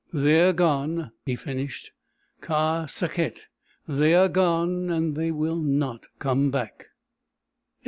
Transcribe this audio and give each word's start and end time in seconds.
"They 0.11 0.41
are 0.41 0.51
gone," 0.51 1.11
he 1.27 1.35
finished. 1.35 1.91
"Ka 2.41 2.87
Sakhet 2.87 3.41
they 3.87 4.15
are 4.15 4.29
gone 4.29 4.89
and 4.89 5.15
they 5.15 5.29
will 5.29 5.59
not 5.61 6.07
come 6.17 6.49
back!" 6.49 6.87